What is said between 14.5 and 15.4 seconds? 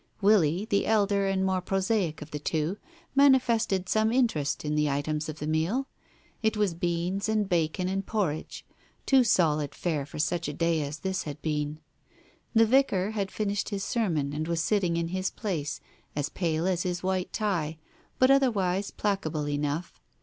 sitting in his